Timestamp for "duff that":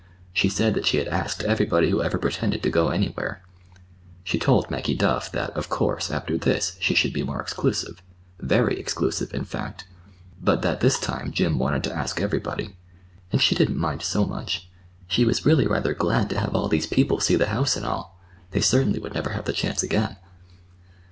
4.95-5.51